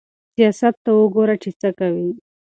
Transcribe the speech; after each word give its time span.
سياست 0.33 0.75
ته 0.83 0.91
وګوره 0.99 1.35
چې 1.43 1.49
څه 1.59 1.69
کوي. 1.79 2.09